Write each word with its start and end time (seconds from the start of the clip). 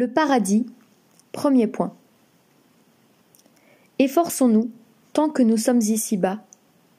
Le 0.00 0.08
paradis, 0.08 0.64
premier 1.30 1.66
point. 1.66 1.92
Efforçons-nous, 3.98 4.70
tant 5.12 5.28
que 5.28 5.42
nous 5.42 5.58
sommes 5.58 5.82
ici-bas, 5.82 6.40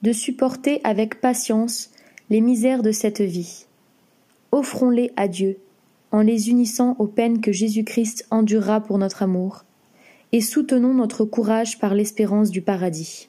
de 0.02 0.12
supporter 0.12 0.80
avec 0.84 1.20
patience 1.20 1.90
les 2.30 2.40
misères 2.40 2.84
de 2.84 2.92
cette 2.92 3.20
vie. 3.20 3.66
Offrons-les 4.52 5.12
à 5.16 5.26
Dieu, 5.26 5.58
en 6.12 6.20
les 6.20 6.48
unissant 6.48 6.94
aux 7.00 7.08
peines 7.08 7.40
que 7.40 7.50
Jésus-Christ 7.50 8.24
endurera 8.30 8.80
pour 8.80 8.98
notre 8.98 9.24
amour, 9.24 9.64
et 10.30 10.40
soutenons 10.40 10.94
notre 10.94 11.24
courage 11.24 11.80
par 11.80 11.96
l'espérance 11.96 12.50
du 12.50 12.62
paradis. 12.62 13.28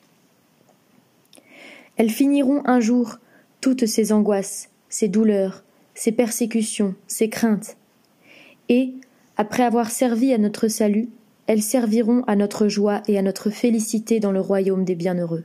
Elles 1.96 2.12
finiront 2.12 2.62
un 2.66 2.80
jour, 2.80 3.18
toutes 3.60 3.88
ces 3.88 4.12
angoisses, 4.12 4.70
ces 4.90 5.08
douleurs, 5.08 5.64
ces 5.96 6.12
persécutions, 6.12 6.94
ces 7.08 7.28
craintes, 7.28 7.76
et, 8.70 8.94
après 9.38 9.64
avoir 9.64 9.90
servi 9.90 10.34
à 10.34 10.38
notre 10.38 10.68
salut, 10.68 11.10
elles 11.48 11.64
serviront 11.64 12.24
à 12.28 12.36
notre 12.36 12.68
joie 12.68 13.02
et 13.08 13.18
à 13.18 13.22
notre 13.22 13.50
félicité 13.50 14.20
dans 14.20 14.32
le 14.32 14.40
royaume 14.40 14.86
des 14.86 14.96
bienheureux. 14.96 15.44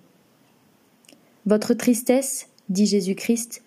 Votre 1.47 1.75
tristesse, 1.75 2.49
dit 2.69 2.87
Jésus-Christ, 2.87 3.63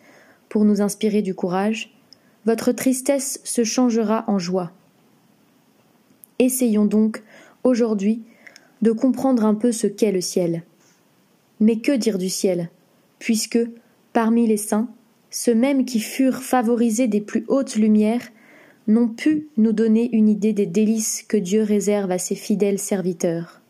pour 0.49 0.65
nous 0.65 0.81
inspirer 0.81 1.21
du 1.21 1.33
courage, 1.33 1.93
votre 2.45 2.71
tristesse 2.71 3.39
se 3.43 3.63
changera 3.63 4.23
en 4.27 4.37
joie. 4.37 4.71
Essayons 6.39 6.85
donc, 6.85 7.23
aujourd'hui, 7.63 8.23
de 8.81 8.91
comprendre 8.91 9.45
un 9.45 9.53
peu 9.53 9.71
ce 9.71 9.87
qu'est 9.87 10.11
le 10.11 10.21
ciel. 10.21 10.63
Mais 11.59 11.77
que 11.77 11.91
dire 11.91 12.17
du 12.17 12.29
ciel, 12.29 12.69
puisque, 13.19 13.59
parmi 14.13 14.47
les 14.47 14.57
saints, 14.57 14.89
ceux 15.29 15.55
mêmes 15.55 15.85
qui 15.85 15.99
furent 15.99 16.41
favorisés 16.41 17.07
des 17.07 17.21
plus 17.21 17.45
hautes 17.47 17.75
lumières 17.75 18.27
n'ont 18.87 19.07
pu 19.07 19.47
nous 19.57 19.71
donner 19.71 20.09
une 20.13 20.29
idée 20.29 20.53
des 20.53 20.65
délices 20.65 21.23
que 21.23 21.37
Dieu 21.37 21.63
réserve 21.63 22.11
à 22.11 22.17
ses 22.17 22.35
fidèles 22.35 22.79
serviteurs. 22.79 23.61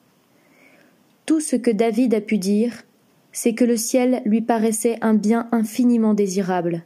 Tout 1.26 1.40
ce 1.40 1.56
que 1.56 1.72
David 1.72 2.14
a 2.14 2.22
pu 2.22 2.38
dire, 2.38 2.84
c'est 3.32 3.54
que 3.54 3.66
le 3.66 3.78
ciel 3.78 4.22
lui 4.26 4.42
paraissait 4.42 4.98
un 5.02 5.14
bien 5.14 5.48
infiniment 5.52 6.14
désirable. 6.14 6.84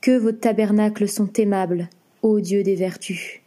Que 0.00 0.16
vos 0.16 0.32
tabernacles 0.32 1.08
sont 1.08 1.32
aimables, 1.34 1.88
ô 2.22 2.40
Dieu 2.40 2.62
des 2.62 2.74
vertus. 2.74 3.40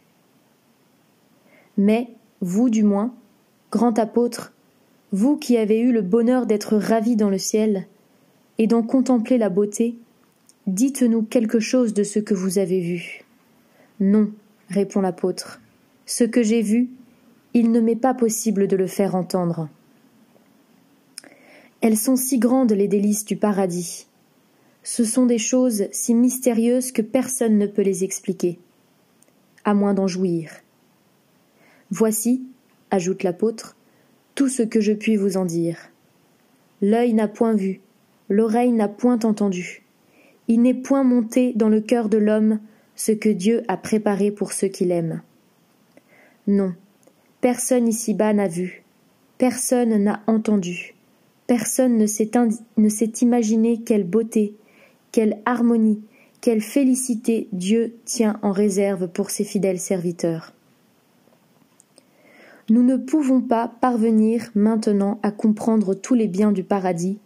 Mais, 1.76 2.08
vous 2.40 2.70
du 2.70 2.82
moins, 2.82 3.14
grand 3.70 3.98
apôtre, 3.98 4.52
vous 5.12 5.36
qui 5.36 5.56
avez 5.56 5.80
eu 5.80 5.92
le 5.92 6.02
bonheur 6.02 6.46
d'être 6.46 6.76
ravis 6.76 7.16
dans 7.16 7.30
le 7.30 7.38
ciel, 7.38 7.86
et 8.58 8.66
d'en 8.66 8.82
contempler 8.82 9.38
la 9.38 9.48
beauté, 9.48 9.96
dites-nous 10.66 11.22
quelque 11.22 11.60
chose 11.60 11.94
de 11.94 12.04
ce 12.04 12.18
que 12.18 12.34
vous 12.34 12.58
avez 12.58 12.80
vu. 12.80 13.21
Non, 14.02 14.32
répond 14.68 15.00
l'apôtre. 15.00 15.60
Ce 16.06 16.24
que 16.24 16.42
j'ai 16.42 16.60
vu, 16.60 16.90
il 17.54 17.70
ne 17.70 17.78
m'est 17.78 17.94
pas 17.94 18.14
possible 18.14 18.66
de 18.66 18.74
le 18.74 18.88
faire 18.88 19.14
entendre. 19.14 19.68
Elles 21.80 21.96
sont 21.96 22.16
si 22.16 22.40
grandes 22.40 22.72
les 22.72 22.88
délices 22.88 23.24
du 23.24 23.36
paradis. 23.36 24.08
Ce 24.82 25.04
sont 25.04 25.24
des 25.24 25.38
choses 25.38 25.84
si 25.92 26.16
mystérieuses 26.16 26.90
que 26.90 27.00
personne 27.00 27.58
ne 27.58 27.66
peut 27.68 27.82
les 27.82 28.02
expliquer, 28.02 28.58
à 29.64 29.72
moins 29.72 29.94
d'en 29.94 30.08
jouir. 30.08 30.50
Voici, 31.92 32.42
ajoute 32.90 33.22
l'apôtre, 33.22 33.76
tout 34.34 34.48
ce 34.48 34.64
que 34.64 34.80
je 34.80 34.94
puis 34.94 35.14
vous 35.14 35.36
en 35.36 35.44
dire. 35.44 35.78
L'œil 36.80 37.14
n'a 37.14 37.28
point 37.28 37.54
vu, 37.54 37.80
l'oreille 38.28 38.72
n'a 38.72 38.88
point 38.88 39.20
entendu, 39.22 39.84
il 40.48 40.60
n'est 40.60 40.74
point 40.74 41.04
monté 41.04 41.52
dans 41.54 41.68
le 41.68 41.80
cœur 41.80 42.08
de 42.08 42.18
l'homme 42.18 42.58
ce 42.96 43.12
que 43.12 43.28
Dieu 43.28 43.62
a 43.68 43.76
préparé 43.76 44.30
pour 44.30 44.52
ceux 44.52 44.68
qui 44.68 44.84
l'aiment. 44.84 45.22
Non, 46.46 46.74
personne 47.40 47.88
ici-bas 47.88 48.32
n'a 48.32 48.48
vu, 48.48 48.82
personne 49.38 49.96
n'a 50.02 50.22
entendu, 50.26 50.94
personne 51.46 51.96
ne 51.96 52.06
s'est, 52.06 52.30
ne 52.76 52.88
s'est 52.88 53.12
imaginé 53.20 53.80
quelle 53.82 54.04
beauté, 54.04 54.54
quelle 55.12 55.38
harmonie, 55.44 56.02
quelle 56.40 56.60
félicité 56.60 57.48
Dieu 57.52 57.94
tient 58.04 58.38
en 58.42 58.50
réserve 58.50 59.08
pour 59.08 59.30
ses 59.30 59.44
fidèles 59.44 59.78
serviteurs. 59.78 60.52
Nous 62.68 62.82
ne 62.82 62.96
pouvons 62.96 63.40
pas 63.40 63.68
parvenir 63.68 64.50
maintenant 64.54 65.18
à 65.22 65.30
comprendre 65.30 65.94
tous 65.94 66.14
les 66.14 66.28
biens 66.28 66.52
du 66.52 66.64
paradis, 66.64 67.18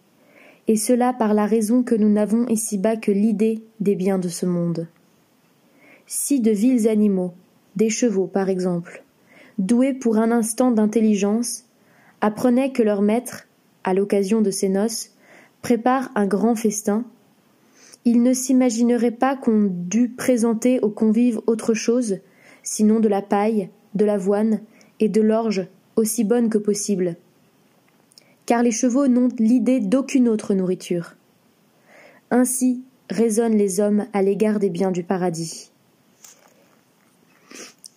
et 0.69 0.77
cela 0.77 1.13
par 1.13 1.35
la 1.35 1.47
raison 1.47 1.83
que 1.83 1.95
nous 1.95 2.11
n'avons 2.11 2.47
ici-bas 2.49 2.97
que 2.97 3.13
l'idée 3.13 3.63
des 3.81 3.95
biens 3.95 4.19
de 4.19 4.29
ce 4.29 4.45
monde 4.45 4.89
si 6.07 6.41
de 6.41 6.51
vils 6.51 6.89
animaux, 6.89 7.35
des 7.75 7.91
chevaux 7.91 8.27
par 8.27 8.49
exemple, 8.49 9.05
doués 9.59 9.95
pour 9.95 10.19
un 10.19 10.31
instant 10.31 10.71
d'intelligence, 10.71 11.65
apprenaient 12.21 12.73
que 12.73 12.83
leur 12.83 13.03
maître, 13.03 13.47
à 13.85 13.95
l'occasion 13.95 14.41
de 14.41 14.51
ces 14.51 14.69
noces, 14.69 15.11
prépare 15.63 16.11
un 16.15 16.27
grand 16.27 16.55
festin, 16.55 17.05
ils 18.05 18.23
ne 18.23 18.33
s'imagineraient 18.33 19.11
pas 19.11 19.37
qu'on 19.37 19.69
dût 19.69 20.09
présenter 20.09 20.79
aux 20.81 20.91
convives 20.91 21.41
autre 21.49 21.75
chose, 21.75 22.19
sinon 22.63 23.01
de 23.01 23.09
la 23.09 23.21
paille, 23.21 23.69
de 23.95 24.05
l'avoine 24.05 24.61
et 25.01 25.09
de 25.09 25.21
l'orge 25.21 25.67
aussi 25.97 26.23
bonne 26.23 26.49
que 26.49 26.59
possible. 26.59 27.17
Car 28.45 28.63
les 28.63 28.71
chevaux 28.71 29.09
n'ont 29.09 29.29
l'idée 29.41 29.81
d'aucune 29.81 30.29
autre 30.29 30.55
nourriture. 30.55 31.17
Ainsi 32.31 32.83
raisonnent 33.11 33.57
les 33.57 33.81
hommes 33.81 34.07
à 34.13 34.23
l'égard 34.23 34.61
des 34.61 34.71
biens 34.71 34.93
du 34.93 35.03
paradis. 35.03 35.73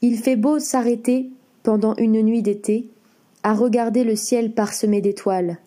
Il 0.02 0.18
fait 0.18 0.38
beau 0.38 0.60
s'arrêter, 0.60 1.30
pendant 1.62 1.94
une 1.98 2.22
nuit 2.22 2.42
d'été, 2.42 2.88
à 3.44 3.54
regarder 3.54 4.06
le 4.06 4.16
ciel 4.16 4.54
parsemé 4.54 5.02
d'étoiles. 5.02 5.58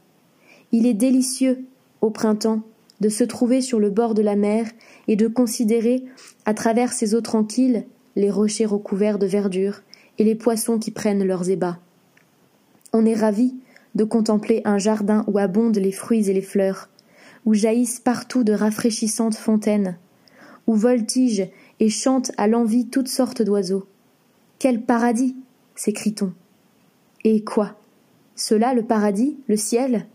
Il 0.72 0.86
est 0.86 0.94
délicieux, 0.94 1.66
au 2.00 2.08
printemps, 2.08 2.62
de 3.00 3.10
se 3.10 3.24
trouver 3.24 3.60
sur 3.60 3.78
le 3.78 3.90
bord 3.90 4.14
de 4.14 4.22
la 4.22 4.36
mer 4.36 4.70
et 5.06 5.16
de 5.16 5.28
considérer, 5.28 6.04
à 6.46 6.54
travers 6.54 6.94
ces 6.94 7.14
eaux 7.14 7.20
tranquilles, 7.20 7.84
les 8.16 8.30
rochers 8.30 8.64
recouverts 8.64 9.18
de 9.18 9.26
verdure 9.26 9.82
et 10.18 10.24
les 10.24 10.34
poissons 10.34 10.78
qui 10.78 10.90
prennent 10.90 11.24
leurs 11.24 11.50
ébats. 11.50 11.78
On 12.94 13.04
est 13.04 13.14
ravi 13.14 13.54
de 13.94 14.04
contempler 14.04 14.62
un 14.64 14.78
jardin 14.78 15.24
où 15.26 15.36
abondent 15.38 15.76
les 15.76 15.92
fruits 15.92 16.30
et 16.30 16.32
les 16.32 16.40
fleurs, 16.40 16.88
où 17.44 17.52
jaillissent 17.52 18.00
partout 18.00 18.44
de 18.44 18.52
rafraîchissantes 18.54 19.34
fontaines, 19.34 19.98
où 20.66 20.74
voltigent 20.74 21.48
et 21.80 21.90
chantent 21.90 22.32
à 22.38 22.46
l'envie 22.46 22.88
toutes 22.88 23.08
sortes 23.08 23.42
d'oiseaux. 23.42 23.86
Quel 24.62 24.80
paradis 24.80 25.34
s'écrie-t-on. 25.74 26.32
Et 27.24 27.42
quoi? 27.42 27.74
Cela 28.36 28.74
le 28.74 28.84
paradis, 28.84 29.36
le 29.48 29.56
ciel? 29.56 30.06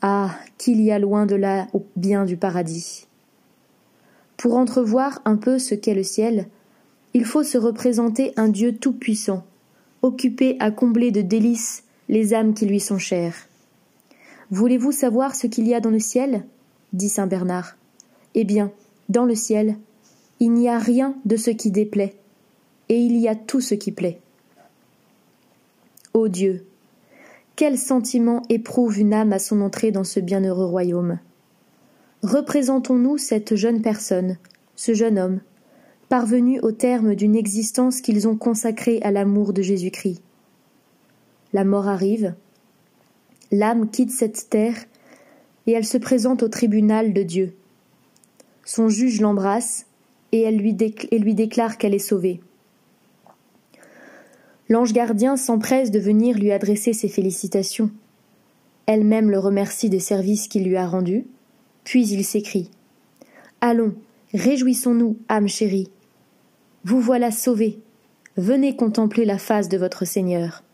Ah, 0.00 0.30
qu'il 0.56 0.80
y 0.80 0.90
a 0.90 0.98
loin 0.98 1.26
de 1.26 1.34
là 1.34 1.66
au 1.74 1.84
bien 1.94 2.24
du 2.24 2.38
paradis. 2.38 3.06
Pour 4.38 4.56
entrevoir 4.56 5.20
un 5.26 5.36
peu 5.36 5.58
ce 5.58 5.74
qu'est 5.74 5.92
le 5.92 6.02
ciel, 6.02 6.48
il 7.12 7.26
faut 7.26 7.42
se 7.42 7.58
représenter 7.58 8.32
un 8.36 8.48
Dieu 8.48 8.74
tout-puissant, 8.74 9.44
occupé 10.00 10.56
à 10.60 10.70
combler 10.70 11.10
de 11.10 11.20
délices 11.20 11.84
les 12.08 12.32
âmes 12.32 12.54
qui 12.54 12.64
lui 12.64 12.80
sont 12.80 12.96
chères. 12.96 13.36
Voulez-vous 14.50 14.92
savoir 14.92 15.34
ce 15.34 15.46
qu'il 15.46 15.68
y 15.68 15.74
a 15.74 15.80
dans 15.80 15.90
le 15.90 16.00
ciel? 16.00 16.46
dit 16.94 17.10
saint 17.10 17.26
Bernard. 17.26 17.76
Eh 18.32 18.44
bien, 18.44 18.72
dans 19.10 19.26
le 19.26 19.34
ciel, 19.34 19.76
il 20.40 20.52
n'y 20.52 20.70
a 20.70 20.78
rien 20.78 21.16
de 21.26 21.36
ce 21.36 21.50
qui 21.50 21.70
déplaît, 21.70 22.14
et 22.88 22.98
il 22.98 23.16
y 23.16 23.28
a 23.28 23.34
tout 23.34 23.60
ce 23.60 23.74
qui 23.74 23.92
plaît. 23.92 24.20
Ô 26.12 26.28
Dieu, 26.28 26.66
quel 27.56 27.78
sentiment 27.78 28.42
éprouve 28.48 28.98
une 28.98 29.14
âme 29.14 29.32
à 29.32 29.38
son 29.38 29.60
entrée 29.60 29.90
dans 29.90 30.04
ce 30.04 30.20
bienheureux 30.20 30.66
royaume? 30.66 31.18
Représentons-nous 32.22 33.18
cette 33.18 33.54
jeune 33.54 33.82
personne, 33.82 34.38
ce 34.76 34.94
jeune 34.94 35.18
homme, 35.18 35.40
parvenu 36.08 36.60
au 36.60 36.72
terme 36.72 37.14
d'une 37.14 37.36
existence 37.36 38.00
qu'ils 38.00 38.28
ont 38.28 38.36
consacrée 38.36 39.00
à 39.02 39.10
l'amour 39.10 39.52
de 39.52 39.62
Jésus-Christ. 39.62 40.20
La 41.52 41.64
mort 41.64 41.88
arrive, 41.88 42.34
l'âme 43.52 43.90
quitte 43.90 44.10
cette 44.10 44.48
terre, 44.50 44.76
et 45.66 45.72
elle 45.72 45.86
se 45.86 45.98
présente 45.98 46.42
au 46.42 46.48
tribunal 46.48 47.12
de 47.12 47.22
Dieu. 47.22 47.54
Son 48.64 48.88
juge 48.88 49.20
l'embrasse, 49.20 49.86
et, 50.32 50.40
elle 50.40 50.56
lui, 50.56 50.74
déclare 50.74 51.78
qu'elle 51.78 51.94
est 51.94 51.98
sauvée. 51.98 52.40
L'ange 54.68 54.92
gardien 54.92 55.36
s'empresse 55.36 55.90
de 55.90 55.98
venir 55.98 56.38
lui 56.38 56.52
adresser 56.52 56.92
ses 56.92 57.08
félicitations. 57.08 57.90
Elle-même 58.86 59.30
le 59.30 59.38
remercie 59.38 59.90
des 59.90 60.00
services 60.00 60.48
qu'il 60.48 60.64
lui 60.64 60.76
a 60.76 60.86
rendus, 60.86 61.26
puis 61.84 62.06
il 62.08 62.24
s'écrie. 62.24 62.70
Allons, 63.60 63.94
réjouissons-nous, 64.32 65.18
âme 65.28 65.48
chérie. 65.48 65.90
Vous 66.84 67.00
voilà 67.00 67.30
sauvée. 67.30 67.78
Venez 68.36 68.76
contempler 68.76 69.24
la 69.24 69.38
face 69.38 69.68
de 69.68 69.78
votre 69.78 70.04
Seigneur. 70.04 70.64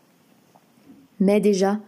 Mais 1.19 1.39
déjà, 1.39 1.79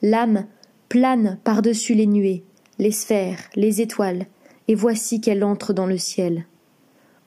l'âme 0.00 0.46
plane 0.88 1.38
par-dessus 1.44 1.94
les 1.94 2.06
nuées, 2.06 2.44
les 2.78 2.92
sphères, 2.92 3.38
les 3.54 3.80
étoiles, 3.80 4.26
et 4.68 4.74
voici 4.74 5.20
qu'elle 5.20 5.44
entre 5.44 5.72
dans 5.72 5.86
le 5.86 5.98
ciel. 5.98 6.46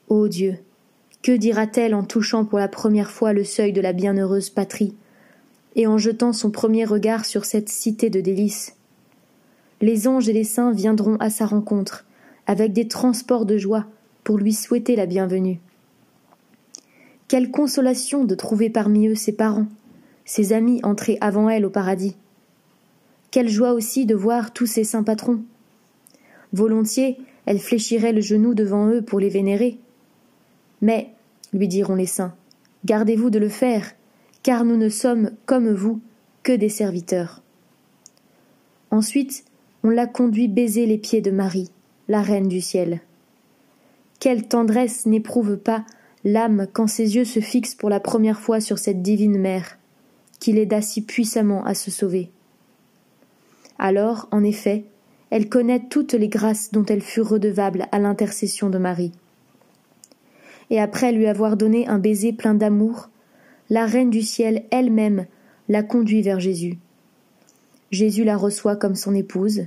Ô 0.08 0.28
Dieu, 0.28 0.58
Que 1.22 1.30
dira-t-elle 1.30 1.94
en 1.94 2.02
touchant 2.02 2.44
pour 2.44 2.58
la 2.58 2.66
première 2.66 3.12
fois 3.12 3.32
le 3.32 3.44
seuil 3.44 3.72
de 3.72 3.80
la 3.80 3.92
bienheureuse 3.92 4.50
patrie, 4.50 4.96
et 5.76 5.86
en 5.86 5.96
jetant 5.96 6.32
son 6.32 6.50
premier 6.50 6.84
regard 6.84 7.24
sur 7.24 7.44
cette 7.44 7.68
cité 7.68 8.10
de 8.10 8.20
délices? 8.20 8.74
Les 9.80 10.08
anges 10.08 10.28
et 10.28 10.32
les 10.32 10.42
saints 10.42 10.72
viendront 10.72 11.16
à 11.18 11.30
sa 11.30 11.46
rencontre, 11.46 12.06
avec 12.48 12.72
des 12.72 12.88
transports 12.88 13.46
de 13.46 13.56
joie, 13.56 13.86
pour 14.24 14.36
lui 14.36 14.52
souhaiter 14.52 14.96
la 14.96 15.06
bienvenue. 15.06 15.60
Quelle 17.28 17.52
consolation 17.52 18.24
de 18.24 18.34
trouver 18.34 18.68
parmi 18.68 19.06
eux 19.06 19.14
ses 19.14 19.32
parents, 19.32 19.68
ses 20.24 20.52
amis 20.52 20.80
entrés 20.82 21.18
avant 21.20 21.48
elle 21.48 21.64
au 21.64 21.70
paradis. 21.70 22.16
Quelle 23.30 23.48
joie 23.48 23.74
aussi 23.74 24.06
de 24.06 24.14
voir 24.16 24.52
tous 24.52 24.66
ces 24.66 24.82
saints 24.82 25.04
patrons. 25.04 25.40
Volontiers, 26.52 27.16
elle 27.46 27.60
fléchirait 27.60 28.12
le 28.12 28.20
genou 28.20 28.54
devant 28.54 28.88
eux 28.88 29.02
pour 29.02 29.20
les 29.20 29.28
vénérer. 29.28 29.78
Mais, 30.82 31.10
lui 31.54 31.68
diront 31.68 31.94
les 31.94 32.06
saints, 32.06 32.34
gardez-vous 32.84 33.30
de 33.30 33.38
le 33.38 33.48
faire, 33.48 33.92
car 34.42 34.64
nous 34.64 34.76
ne 34.76 34.88
sommes, 34.88 35.30
comme 35.46 35.72
vous, 35.72 36.00
que 36.42 36.52
des 36.52 36.68
serviteurs. 36.68 37.42
Ensuite, 38.90 39.44
on 39.84 39.90
l'a 39.90 40.06
conduit 40.06 40.48
baiser 40.48 40.84
les 40.84 40.98
pieds 40.98 41.22
de 41.22 41.30
Marie, 41.30 41.70
la 42.08 42.20
reine 42.20 42.48
du 42.48 42.60
ciel. 42.60 43.00
Quelle 44.20 44.46
tendresse 44.46 45.06
n'éprouve 45.06 45.56
pas 45.56 45.84
l'âme 46.24 46.66
quand 46.72 46.86
ses 46.86 47.16
yeux 47.16 47.24
se 47.24 47.40
fixent 47.40 47.74
pour 47.74 47.90
la 47.90 48.00
première 48.00 48.40
fois 48.40 48.60
sur 48.60 48.78
cette 48.78 49.02
divine 49.02 49.38
mère, 49.38 49.78
qui 50.40 50.52
l'aida 50.52 50.82
si 50.82 51.02
puissamment 51.02 51.64
à 51.64 51.74
se 51.74 51.90
sauver. 51.90 52.30
Alors, 53.78 54.28
en 54.30 54.44
effet, 54.44 54.84
elle 55.30 55.48
connaît 55.48 55.82
toutes 55.88 56.12
les 56.12 56.28
grâces 56.28 56.70
dont 56.72 56.84
elle 56.84 57.00
fut 57.00 57.22
redevable 57.22 57.86
à 57.90 57.98
l'intercession 57.98 58.68
de 58.68 58.78
Marie. 58.78 59.12
Et 60.70 60.80
après 60.80 61.12
lui 61.12 61.26
avoir 61.26 61.56
donné 61.56 61.86
un 61.88 61.98
baiser 61.98 62.32
plein 62.32 62.54
d'amour, 62.54 63.10
la 63.70 63.86
reine 63.86 64.10
du 64.10 64.22
ciel 64.22 64.64
elle-même 64.70 65.26
la 65.68 65.82
conduit 65.82 66.22
vers 66.22 66.40
Jésus. 66.40 66.78
Jésus 67.90 68.24
la 68.24 68.36
reçoit 68.36 68.76
comme 68.76 68.94
son 68.94 69.14
épouse. 69.14 69.66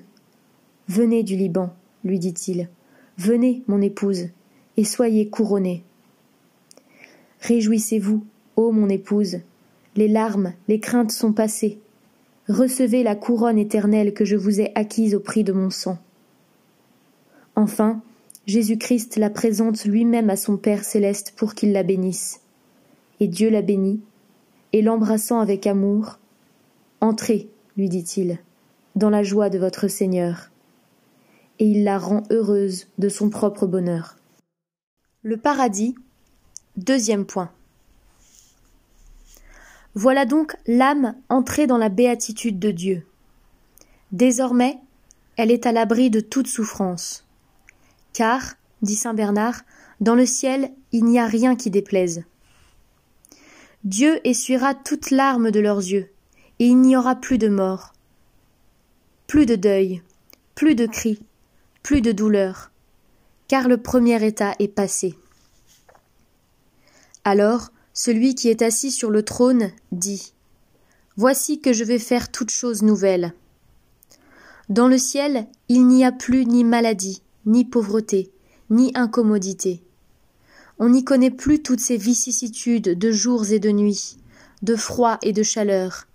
Venez 0.88 1.24
du 1.24 1.36
Liban, 1.36 1.74
lui 2.04 2.20
dit-il. 2.20 2.70
Venez, 3.18 3.64
mon 3.68 3.82
épouse, 3.82 4.30
et 4.78 4.84
soyez 4.84 5.30
couronnée. 5.30 5.84
Réjouissez-vous, 7.42 8.26
ô 8.56 8.72
mon 8.72 8.90
épouse, 8.90 9.40
les 9.96 10.08
larmes, 10.08 10.54
les 10.68 10.80
craintes 10.80 11.12
sont 11.12 11.34
passées. 11.34 11.80
Recevez 12.50 13.04
la 13.04 13.16
couronne 13.16 13.58
éternelle 13.58 14.14
que 14.14 14.26
je 14.26 14.36
vous 14.36 14.60
ai 14.60 14.72
acquise 14.76 15.16
au 15.16 15.20
prix 15.20 15.44
de 15.44 15.54
mon 15.54 15.70
sang. 15.70 15.98
Enfin, 17.56 18.02
Jésus-Christ 18.46 19.18
la 19.18 19.30
présente 19.30 19.86
lui-même 19.86 20.30
à 20.30 20.36
son 20.36 20.58
Père 20.58 20.84
céleste 20.84 21.34
pour 21.36 21.56
qu'il 21.56 21.72
la 21.72 21.84
bénisse. 21.84 22.42
Et 23.20 23.28
Dieu 23.28 23.50
la 23.50 23.62
bénit, 23.62 24.02
et 24.74 24.82
l'embrassant 24.82 25.40
avec 25.40 25.68
amour, 25.68 26.20
Entrez, 27.02 27.50
lui 27.78 27.90
dit-il, 27.90 28.40
dans 28.96 29.10
la 29.10 29.24
joie 29.24 29.50
de 29.50 29.58
votre 29.58 29.88
Seigneur. 29.88 30.52
Et 31.60 31.66
il 31.66 31.84
la 31.84 31.98
rend 31.98 32.24
heureuse 32.30 32.88
de 32.98 33.10
son 33.10 33.30
propre 33.30 33.68
bonheur. 33.68 34.18
Le 35.24 35.38
paradis, 35.38 35.96
Deuxième 36.78 37.26
point. 37.26 37.50
Voilà 39.94 40.26
donc 40.26 40.58
l'âme 40.68 41.16
entrée 41.30 41.68
dans 41.68 41.78
la 41.78 41.88
béatitude 41.88 42.60
de 42.60 42.72
Dieu. 42.72 43.06
Désormais, 44.12 44.78
elle 45.38 45.52
est 45.52 45.66
à 45.66 45.72
l'abri 45.72 46.10
de 46.10 46.20
toute 46.20 46.48
souffrance. 46.48 47.25
Car, 48.16 48.54
dit 48.82 48.96
saint 48.96 49.14
Bernard, 49.14 49.64
dans 50.00 50.16
le 50.16 50.26
ciel 50.26 50.72
il 50.94 51.04
n'y 51.04 51.20
a 51.20 51.28
rien 51.28 51.58
qui 51.58 51.70
déplaise. 51.70 52.24
Dieu 53.84 54.26
essuiera 54.26 54.74
toutes 54.74 55.12
larmes 55.12 55.52
de 55.52 55.60
leurs 55.60 55.80
yeux, 55.80 56.10
et 56.60 56.66
il 56.66 56.80
n'y 56.80 56.96
aura 56.96 57.18
plus 57.18 57.38
de 57.38 57.50
mort, 57.50 57.92
plus 59.28 59.46
de 59.46 59.58
deuil, 59.58 60.02
plus 60.56 60.76
de 60.76 60.86
cris, 60.86 61.22
plus 61.84 62.00
de 62.00 62.14
douleur, 62.14 62.72
car 63.50 63.68
le 63.68 63.82
premier 63.82 64.26
état 64.26 64.56
est 64.60 64.70
passé. 64.70 65.18
Alors 67.26 67.68
celui 67.94 68.34
qui 68.34 68.48
est 68.48 68.62
assis 68.62 68.92
sur 68.92 69.12
le 69.12 69.24
trône 69.24 69.72
dit 69.92 70.32
Voici 71.18 71.60
que 71.60 71.74
je 71.74 71.84
vais 71.84 72.00
faire 72.00 72.32
toutes 72.32 72.52
choses 72.52 72.82
nouvelles. 72.82 73.34
Dans 74.70 74.88
le 74.88 74.98
ciel, 74.98 75.48
il 75.68 75.86
n'y 75.86 76.06
a 76.06 76.14
plus 76.14 76.46
ni 76.46 76.64
maladie, 76.64 77.22
ni 77.46 77.66
pauvreté, 77.66 78.32
ni 78.70 78.92
incommodité. 78.96 79.84
On 80.80 80.90
n'y 80.90 81.04
connaît 81.04 81.32
plus 81.32 81.62
toutes 81.62 81.80
ces 81.80 81.98
vicissitudes 81.98 82.98
de 82.98 83.12
jours 83.12 83.52
et 83.52 83.60
de 83.60 83.72
nuits, 83.72 84.18
de 84.62 84.76
froid 84.76 85.18
et 85.22 85.32
de 85.32 85.44
chaleur. 85.44 86.08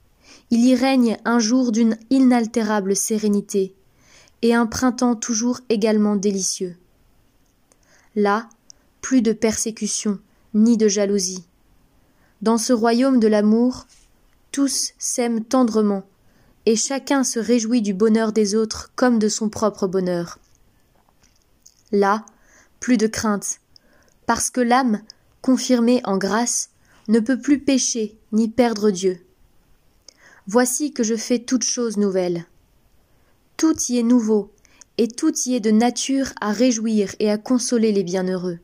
Il 0.50 0.64
y 0.64 0.74
règne 0.74 1.16
un 1.24 1.38
jour 1.38 1.72
d'une 1.72 1.96
inaltérable 2.10 2.96
sérénité, 2.96 3.74
et 4.42 4.54
un 4.54 4.66
printemps 4.66 5.16
toujours 5.16 5.60
également 5.68 6.16
délicieux. 6.16 6.76
Là, 8.16 8.48
plus 9.00 9.22
de 9.22 9.32
persécutions, 9.32 10.18
ni 10.54 10.76
de 10.76 10.88
jalousie. 10.88 11.44
Dans 12.42 12.58
ce 12.58 12.72
royaume 12.72 13.20
de 13.20 13.28
l'amour, 13.28 13.86
tous 14.50 14.92
s'aiment 14.98 15.44
tendrement, 15.44 16.02
et 16.66 16.76
chacun 16.76 17.24
se 17.24 17.38
réjouit 17.38 17.82
du 17.82 17.94
bonheur 17.94 18.32
des 18.32 18.54
autres 18.54 18.90
comme 18.96 19.18
de 19.18 19.28
son 19.28 19.48
propre 19.48 19.86
bonheur. 19.86 20.38
Là, 21.92 22.24
plus 22.78 22.96
de 22.96 23.06
crainte, 23.06 23.60
parce 24.26 24.50
que 24.50 24.60
l'âme, 24.60 25.02
confirmée 25.42 26.00
en 26.04 26.18
grâce, 26.18 26.70
ne 27.08 27.20
peut 27.20 27.40
plus 27.40 27.58
pécher 27.58 28.16
ni 28.32 28.48
perdre 28.48 28.90
Dieu. 28.90 29.24
Voici 30.46 30.92
que 30.92 31.02
je 31.02 31.16
fais 31.16 31.40
toutes 31.40 31.64
choses 31.64 31.96
nouvelles. 31.96 32.46
Tout 33.56 33.76
y 33.88 33.98
est 33.98 34.02
nouveau, 34.02 34.52
et 34.98 35.08
tout 35.08 35.32
y 35.46 35.54
est 35.54 35.60
de 35.60 35.70
nature 35.70 36.32
à 36.40 36.52
réjouir 36.52 37.14
et 37.18 37.30
à 37.30 37.38
consoler 37.38 37.92
les 37.92 38.04
bienheureux. 38.04 38.58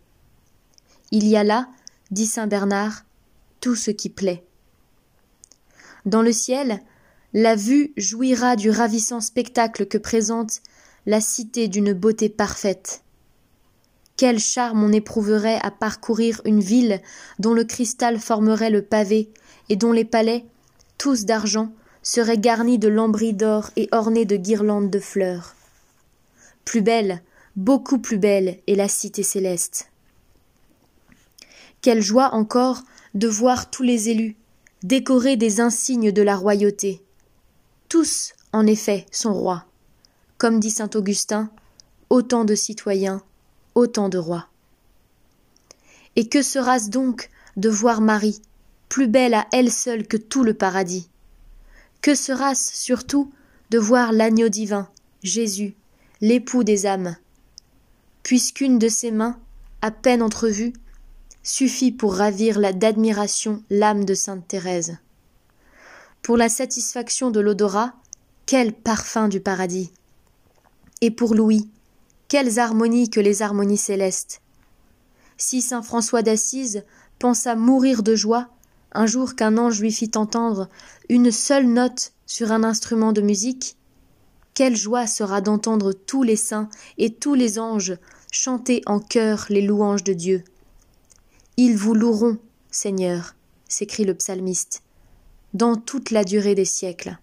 Il 1.10 1.26
y 1.26 1.36
a 1.36 1.44
là, 1.44 1.68
dit 2.10 2.26
saint 2.26 2.46
Bernard, 2.46 3.04
tout 3.60 3.74
ce 3.74 3.90
qui 3.90 4.08
plaît. 4.08 4.44
Dans 6.04 6.22
le 6.22 6.32
ciel, 6.32 6.80
la 7.32 7.56
vue 7.56 7.92
jouira 7.96 8.56
du 8.56 8.70
ravissant 8.70 9.20
spectacle 9.20 9.86
que 9.86 9.98
présente 9.98 10.60
la 11.04 11.20
cité 11.20 11.68
d'une 11.68 11.92
beauté 11.92 12.28
parfaite. 12.28 13.02
Quel 14.16 14.38
charme 14.38 14.82
on 14.82 14.92
éprouverait 14.92 15.60
à 15.62 15.70
parcourir 15.70 16.40
une 16.44 16.60
ville 16.60 17.02
dont 17.38 17.52
le 17.52 17.64
cristal 17.64 18.18
formerait 18.18 18.70
le 18.70 18.82
pavé 18.82 19.28
et 19.68 19.76
dont 19.76 19.92
les 19.92 20.04
palais, 20.04 20.46
tous 20.96 21.24
d'argent, 21.24 21.72
seraient 22.02 22.38
garnis 22.38 22.78
de 22.78 22.88
lambris 22.88 23.34
d'or 23.34 23.70
et 23.76 23.88
ornés 23.92 24.24
de 24.24 24.36
guirlandes 24.36 24.90
de 24.90 25.00
fleurs. 25.00 25.54
Plus 26.64 26.80
belle, 26.80 27.22
beaucoup 27.56 27.98
plus 27.98 28.18
belle 28.18 28.58
est 28.66 28.74
la 28.74 28.88
cité 28.88 29.22
céleste. 29.22 29.90
Quelle 31.82 32.02
joie 32.02 32.32
encore 32.32 32.82
de 33.14 33.28
voir 33.28 33.70
tous 33.70 33.82
les 33.82 34.08
élus, 34.08 34.36
décorés 34.82 35.36
des 35.36 35.60
insignes 35.60 36.12
de 36.12 36.22
la 36.22 36.36
royauté. 36.36 37.02
Tous, 37.88 38.34
en 38.52 38.66
effet, 38.66 39.06
sont 39.10 39.32
rois. 39.32 39.64
Comme 40.38 40.60
dit 40.60 40.70
saint 40.70 40.90
Augustin, 40.94 41.50
autant 42.10 42.44
de 42.44 42.54
citoyens, 42.54 43.22
autant 43.76 44.08
de 44.08 44.18
rois. 44.18 44.48
Et 46.16 46.28
que 46.28 46.42
sera-ce 46.42 46.90
donc 46.90 47.30
de 47.56 47.68
voir 47.68 48.00
Marie, 48.00 48.42
plus 48.88 49.06
belle 49.06 49.34
à 49.34 49.46
elle 49.52 49.70
seule 49.70 50.08
que 50.08 50.16
tout 50.16 50.42
le 50.42 50.54
paradis? 50.54 51.08
Que 52.02 52.16
sera-ce 52.16 52.74
surtout 52.74 53.30
de 53.70 53.78
voir 53.78 54.12
l'agneau 54.12 54.48
divin, 54.48 54.88
Jésus, 55.22 55.74
l'époux 56.20 56.64
des 56.64 56.86
âmes? 56.86 57.16
Puisqu'une 58.22 58.78
de 58.78 58.88
ses 58.88 59.12
mains, 59.12 59.38
à 59.82 59.90
peine 59.90 60.22
entrevue, 60.22 60.72
suffit 61.42 61.92
pour 61.92 62.16
ravir 62.16 62.58
d'admiration 62.74 63.62
l'âme 63.70 64.04
de 64.04 64.14
sainte 64.14 64.48
Thérèse. 64.48 64.96
Pour 66.22 66.36
la 66.36 66.48
satisfaction 66.48 67.30
de 67.30 67.40
l'odorat, 67.40 67.94
quel 68.46 68.72
parfum 68.72 69.28
du 69.28 69.40
paradis. 69.40 69.92
Et 71.02 71.10
pour 71.10 71.34
Louis, 71.34 71.68
quelles 72.28 72.58
harmonies 72.58 73.10
que 73.10 73.20
les 73.20 73.42
harmonies 73.42 73.76
célestes. 73.76 74.40
Si 75.36 75.60
saint 75.60 75.82
François 75.82 76.22
d'Assise 76.22 76.84
pensa 77.18 77.54
mourir 77.54 78.02
de 78.02 78.14
joie 78.14 78.48
un 78.92 79.06
jour 79.06 79.36
qu'un 79.36 79.58
ange 79.58 79.80
lui 79.80 79.92
fit 79.92 80.10
entendre 80.14 80.68
une 81.08 81.30
seule 81.30 81.66
note 81.66 82.12
sur 82.24 82.52
un 82.52 82.64
instrument 82.64 83.12
de 83.12 83.20
musique, 83.20 83.76
quelle 84.54 84.76
joie 84.76 85.06
sera 85.06 85.42
d'entendre 85.42 85.92
tous 85.92 86.22
les 86.22 86.36
saints 86.36 86.70
et 86.96 87.12
tous 87.12 87.34
les 87.34 87.58
anges 87.58 87.98
chanter 88.32 88.82
en 88.86 89.00
chœur 89.00 89.46
les 89.50 89.60
louanges 89.60 90.04
de 90.04 90.14
Dieu. 90.14 90.44
Ils 91.58 91.76
vous 91.76 91.94
loueront, 91.94 92.38
Seigneur, 92.70 93.34
s'écrie 93.68 94.04
le 94.04 94.14
psalmiste, 94.14 94.82
dans 95.54 95.76
toute 95.76 96.10
la 96.10 96.24
durée 96.24 96.54
des 96.54 96.64
siècles. 96.64 97.18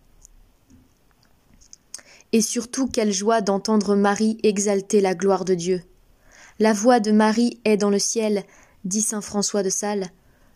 Et 2.33 2.41
surtout 2.41 2.87
quelle 2.87 3.13
joie 3.13 3.39
d'entendre 3.39 3.95
Marie 3.95 4.37
exalter 4.43 4.99
la 4.99 5.15
gloire 5.15 5.45
de 5.45 5.53
Dieu. 5.53 5.81
La 6.59 6.73
voix 6.73 6.99
de 6.99 7.11
Marie 7.11 7.59
est 7.63 7.77
dans 7.77 7.89
le 7.89 7.99
ciel 7.99 8.43
dit 8.85 9.01
saint 9.01 9.21
François 9.21 9.63
de 9.63 9.69
Sales, 9.69 10.07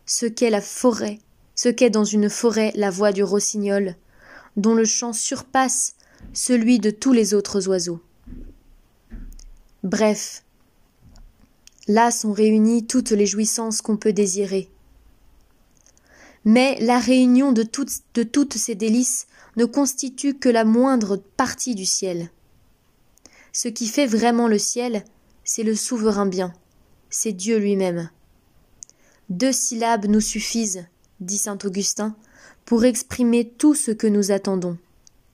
ce 0.06 0.26
qu'est 0.26 0.50
la 0.50 0.62
forêt, 0.62 1.20
ce 1.56 1.70
qu'est 1.70 1.90
dans 1.90 2.04
une 2.04 2.30
forêt 2.30 2.72
la 2.76 2.90
voix 2.90 3.12
du 3.12 3.24
rossignol, 3.24 3.96
dont 4.58 4.74
le 4.74 4.86
chant 4.86 5.14
surpasse 5.14 5.96
celui 6.34 6.80
de 6.80 6.90
tous 6.90 7.14
les 7.14 7.34
autres 7.34 7.68
oiseaux. 7.68 8.02
Bref, 9.84 10.44
là 11.88 12.12
sont 12.12 12.34
réunies 12.34 12.86
toutes 12.86 13.12
les 13.12 13.26
jouissances 13.26 13.82
qu'on 13.82 13.98
peut 13.98 14.14
désirer. 14.14 14.70
Mais 16.50 16.77
la 16.80 16.98
réunion 16.98 17.51
de 17.51 17.62
toutes, 17.62 18.54
ces 18.54 18.74
délices 18.74 19.27
ne 19.58 19.66
constitue 19.66 20.34
que 20.34 20.48
la 20.48 20.63
moindre 20.63 21.18
partie 21.36 21.75
du 21.75 21.86
ciel. 21.86 22.32
Ce 23.51 23.68
qui 23.68 23.86
fait 23.86 24.08
vraiment 24.08 24.48
le 24.48 24.58
ciel, 24.58 25.04
c'est 25.44 25.63
le 25.63 25.75
souverain 25.75 26.25
bien, 26.25 26.54
c'est 27.10 27.34
Dieu 27.34 27.58
lui-même. 27.58 28.10
Deux 29.30 29.51
syllabes 29.51 30.06
nous 30.06 30.22
suffisent, 30.22 30.86
dit 31.20 31.38
saint 31.38 31.58
Augustin, 31.66 32.16
pour 32.63 32.86
exprimer 32.86 33.50
tout 33.50 33.75
ce 33.75 33.92
que 33.92 34.08
nous 34.08 34.32
attendons. 34.32 34.77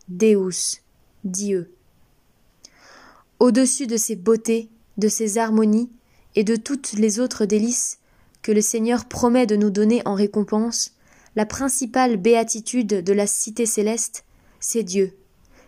Deus, 0.07 0.81
Dieu. 1.25 1.71
Au-dessus 3.37 3.85
de 3.85 3.97
ces 3.97 4.15
beautés, 4.15 4.71
de 4.97 5.09
ces 5.09 5.37
harmonies 5.37 5.91
et 6.33 6.43
de 6.43 6.55
toutes 6.55 6.93
les 6.93 7.19
autres 7.19 7.45
délices 7.45 7.99
que 8.41 8.51
le 8.51 8.61
Seigneur 8.61 9.05
promet 9.05 9.45
de 9.45 9.55
nous 9.55 9.69
donner 9.69 10.01
en 10.05 10.15
récompense, 10.15 10.92
la 11.35 11.45
principale 11.45 12.17
béatitude 12.17 13.03
de 13.03 13.13
la 13.13 13.27
cité 13.27 13.65
céleste, 13.65 14.25
c'est 14.59 14.83
Dieu, 14.83 15.17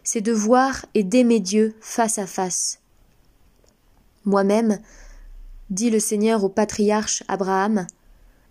c'est 0.04 0.22
de 0.22 0.32
voir 0.32 0.86
et 0.94 1.04
d'aimer 1.04 1.40
Dieu 1.40 1.76
face 1.82 2.20
à 2.20 2.28
face. 2.28 2.80
Moi-même, 4.26 4.80
dit 5.70 5.90
le 5.90 6.00
Seigneur 6.00 6.44
au 6.44 6.50
patriarche 6.50 7.24
Abraham, 7.28 7.88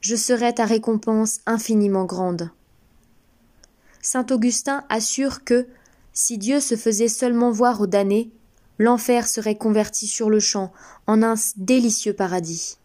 je 0.01 0.17
serai 0.17 0.53
ta 0.55 0.65
récompense 0.65 1.41
infiniment 1.47 2.05
grande. 2.05 2.51
Saint 4.03 4.27
Augustin 4.31 4.85
assure 4.91 5.45
que, 5.45 5.67
si 6.13 6.37
Dieu 6.37 6.61
se 6.61 6.77
faisait 6.77 7.09
seulement 7.09 7.51
voir 7.51 7.81
aux 7.81 7.87
damnés, 7.87 8.31
l'enfer 8.79 9.27
serait 9.27 9.57
converti 9.57 10.07
sur 10.07 10.31
le 10.31 10.41
champ 10.41 10.73
en 11.07 11.23
un 11.23 11.35
délicieux 11.57 12.13
paradis. 12.13 12.79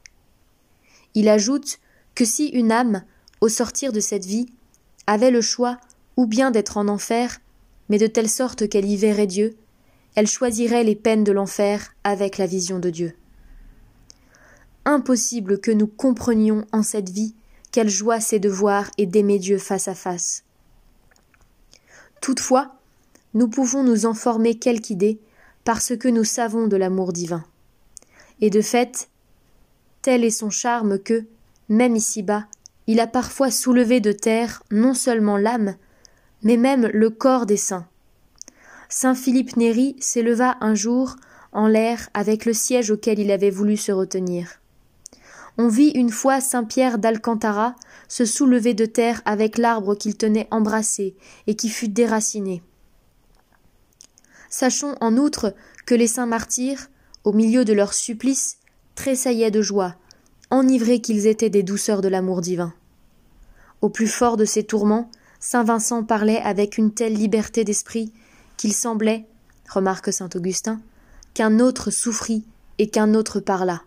Il 1.16 1.28
ajoute 1.28 1.80
que 2.16 2.26
si 2.26 2.48
une 2.48 2.72
âme, 2.72 3.04
au 3.42 3.50
sortir 3.50 3.92
de 3.92 4.00
cette 4.00 4.26
vie, 4.26 4.48
avait 5.08 5.32
le 5.32 5.42
choix 5.42 5.80
ou 6.18 6.26
bien 6.26 6.52
d'être 6.52 6.78
en 6.78 6.88
enfer, 6.88 7.40
mais 7.90 7.98
de 7.98 8.08
telle 8.08 8.30
sorte 8.30 8.68
qu'elle 8.68 8.86
y 8.86 8.98
verrait 8.98 9.28
Dieu, 9.28 9.56
elle 10.16 10.28
choisirait 10.28 10.84
les 10.84 10.96
peines 10.96 11.24
de 11.24 11.32
l'enfer 11.32 11.96
avec 12.04 12.38
la 12.38 12.46
vision 12.46 12.80
de 12.80 12.90
Dieu. 12.90 13.16
Impossible 14.86 15.60
que 15.60 15.72
nous 15.72 15.88
comprenions 15.88 16.66
en 16.72 16.84
cette 16.84 17.10
vie 17.10 17.36
quelle 17.72 17.90
joie 17.90 18.20
c'est 18.20 18.40
de 18.40 18.50
voir 18.50 18.90
et 18.98 19.06
d'aimer 19.06 19.40
Dieu 19.40 19.58
face 19.58 19.88
à 19.88 19.96
face. 19.96 20.44
Toutefois, 22.22 22.76
nous 23.34 23.48
pouvons 23.48 23.84
nous 23.84 24.06
en 24.06 24.14
former 24.14 24.56
quelque 24.56 24.90
idée 24.90 25.20
parce 25.64 25.96
que 25.96 26.08
nous 26.08 26.24
savons 26.24 26.68
de 26.68 26.76
l'amour 26.76 27.14
divin. 27.14 27.44
Et 28.42 28.50
de 28.50 28.62
fait, 28.62 29.10
tel 30.02 30.24
est 30.24 30.32
son 30.32 30.50
charme 30.50 30.98
que, 30.98 31.26
même 31.68 31.96
ici-bas, 31.96 32.48
il 32.90 33.00
a 33.00 33.06
parfois 33.06 33.52
soulevé 33.52 34.00
de 34.00 34.12
terre 34.12 34.64
non 34.72 34.96
seulement 34.96 35.38
l'âme, 35.38 35.76
mais 36.42 36.58
même 36.58 36.88
le 36.88 37.12
corps 37.12 37.46
des 37.46 37.56
saints. 37.56 37.86
Saint 38.90 39.14
Philippe 39.14 39.58
Néri 39.58 39.96
s'éleva 40.00 40.58
un 40.60 40.74
jour 40.74 41.16
en 41.52 41.68
l'air 41.68 42.10
avec 42.16 42.46
le 42.46 42.54
siège 42.54 42.90
auquel 42.90 43.20
il 43.20 43.30
avait 43.30 43.52
voulu 43.52 43.78
se 43.78 43.92
retenir. 43.92 44.60
On 45.60 45.68
vit 45.68 45.90
une 45.90 46.10
fois 46.10 46.42
saint 46.42 46.64
Pierre 46.64 46.98
d'Alcantara 46.98 47.76
se 48.08 48.26
soulever 48.26 48.74
de 48.74 48.88
terre 48.88 49.22
avec 49.24 49.60
l'arbre 49.60 49.94
qu'il 49.94 50.18
tenait 50.18 50.48
embrassé 50.50 51.16
et 51.46 51.56
qui 51.56 51.70
fut 51.70 51.90
déraciné. 51.90 52.64
Sachons 54.50 54.96
en 55.00 55.16
outre 55.16 55.54
que 55.86 55.94
les 55.94 56.08
saints 56.08 56.26
martyrs, 56.26 56.90
au 57.24 57.34
milieu 57.34 57.66
de 57.66 57.74
leur 57.74 57.94
supplice, 57.94 58.58
tressaillaient 58.96 59.52
de 59.52 59.62
joie, 59.62 59.96
enivrés 60.50 61.02
qu'ils 61.02 61.28
étaient 61.28 61.52
des 61.52 61.62
douceurs 61.62 62.02
de 62.02 62.08
l'amour 62.08 62.42
divin. 62.42 62.74
Au 63.82 63.90
plus 63.90 64.08
fort 64.08 64.36
de 64.36 64.46
ces 64.46 64.64
tourments, 64.64 65.10
saint 65.40 65.64
Vincent 65.64 66.04
parlait 66.04 66.42
avec 66.42 66.78
une 66.78 66.94
telle 66.94 67.14
liberté 67.14 67.64
d'esprit 67.64 68.12
qu'il 68.58 68.74
semblait, 68.74 69.26
remarque 69.70 70.12
saint 70.12 70.30
Augustin, 70.36 70.82
qu'un 71.34 71.60
autre 71.60 71.92
souffrit 71.92 72.44
et 72.78 72.90
qu'un 72.90 73.14
autre 73.14 73.40
parlât. 73.40 73.82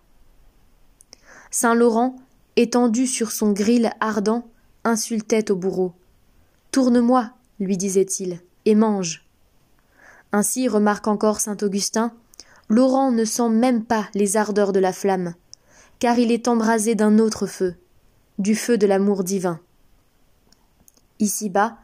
Saint 1.51 1.75
Laurent, 1.75 2.17
étendu 2.57 3.07
sur 3.07 3.33
son 3.33 3.53
gril 3.53 3.93
ardent, 4.01 4.47
insultait 4.85 5.51
au 5.51 5.57
bourreau. 5.57 5.93
Tourne-moi, 6.71 7.31
lui 7.61 7.77
disait-il, 7.77 8.41
et 8.65 8.75
mange. 8.75 9.27
Ainsi, 10.33 10.69
remarque 10.69 11.07
encore 11.07 11.41
saint 11.41 11.59
Augustin, 11.61 12.13
Laurent 12.71 13.11
ne 13.11 13.27
sent 13.27 13.51
même 13.51 13.85
pas 13.85 14.09
les 14.15 14.39
ardeurs 14.39 14.73
de 14.73 14.81
la 14.81 14.95
flamme, 14.95 15.35
car 15.99 16.19
il 16.19 16.33
est 16.33 16.49
embrasé 16.49 16.95
d'un 16.95 17.19
autre 17.19 17.47
feu, 17.47 17.75
du 18.39 18.55
feu 18.55 18.79
de 18.79 18.87
l'amour 18.87 19.25
divin. 19.25 19.61
Ici-bas, 21.23 21.77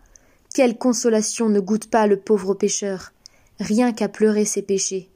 quelle 0.52 0.76
consolation 0.76 1.48
ne 1.48 1.60
goûte 1.60 1.88
pas 1.88 2.08
le 2.08 2.16
pauvre 2.18 2.54
pécheur, 2.54 3.12
rien 3.60 3.92
qu'à 3.92 4.08
pleurer 4.08 4.44
ses 4.44 4.62
péchés. 4.62 5.08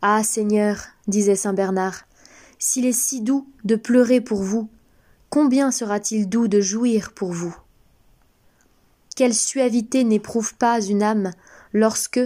Ah. 0.00 0.24
Seigneur, 0.24 0.78
disait 1.06 1.36
saint 1.36 1.52
Bernard, 1.52 2.04
s'il 2.58 2.86
est 2.86 2.98
si 2.98 3.20
doux 3.20 3.46
de 3.64 3.76
pleurer 3.76 4.22
pour 4.22 4.42
vous, 4.42 4.70
combien 5.28 5.70
sera 5.70 6.00
t-il 6.00 6.26
doux 6.26 6.48
de 6.48 6.62
jouir 6.62 7.12
pour 7.12 7.32
vous? 7.32 7.54
Quelle 9.14 9.34
suavité 9.34 10.04
n'éprouve 10.04 10.54
pas 10.54 10.80
une 10.80 11.02
âme 11.02 11.32
lorsque, 11.74 12.20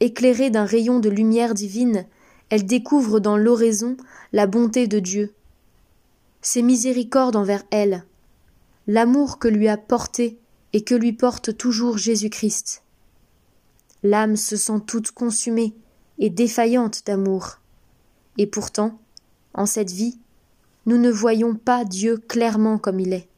éclairée 0.00 0.48
d'un 0.48 0.64
rayon 0.64 1.00
de 1.00 1.10
lumière 1.10 1.52
divine, 1.52 2.06
elle 2.48 2.64
découvre 2.64 3.20
dans 3.20 3.36
l'oraison 3.36 3.98
la 4.32 4.46
bonté 4.46 4.86
de 4.86 5.00
Dieu, 5.00 5.34
ses 6.40 6.62
miséricordes 6.62 7.36
envers 7.36 7.62
elle, 7.70 8.04
l'amour 8.90 9.38
que 9.38 9.46
lui 9.46 9.68
a 9.68 9.76
porté 9.76 10.40
et 10.72 10.82
que 10.82 10.96
lui 10.96 11.12
porte 11.12 11.56
toujours 11.56 11.96
Jésus-Christ. 11.96 12.82
L'âme 14.02 14.34
se 14.34 14.56
sent 14.56 14.80
toute 14.84 15.12
consumée 15.12 15.76
et 16.18 16.28
défaillante 16.28 17.06
d'amour. 17.06 17.60
Et 18.36 18.48
pourtant, 18.48 18.98
en 19.54 19.64
cette 19.64 19.92
vie, 19.92 20.18
nous 20.86 20.98
ne 20.98 21.08
voyons 21.08 21.54
pas 21.54 21.84
Dieu 21.84 22.16
clairement 22.16 22.78
comme 22.78 22.98
il 22.98 23.12
est. 23.12 23.28